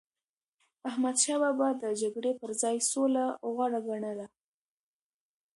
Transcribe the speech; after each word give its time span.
احمدشاه 0.89 1.39
بابا 1.41 1.69
به 1.73 1.79
د 1.81 1.83
جګړی 2.01 2.31
پر 2.39 2.51
ځای 2.61 2.77
سوله 2.91 3.25
غوره 3.53 3.79
ګڼله. 3.87 4.27